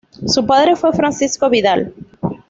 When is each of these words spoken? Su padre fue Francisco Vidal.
Su 0.25 0.47
padre 0.47 0.75
fue 0.75 0.93
Francisco 0.93 1.47
Vidal. 1.47 1.93